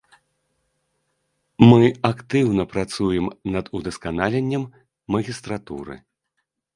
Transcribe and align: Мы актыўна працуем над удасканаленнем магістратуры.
Мы 1.69 1.81
актыўна 2.11 2.63
працуем 2.73 3.25
над 3.57 3.65
удасканаленнем 3.81 4.63
магістратуры. 5.17 5.95